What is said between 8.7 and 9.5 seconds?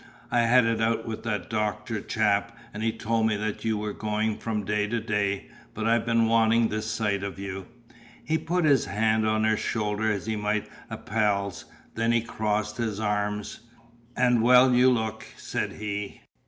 hand on